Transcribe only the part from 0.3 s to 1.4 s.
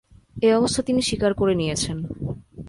এ-অবস্থা তিনি স্বীকার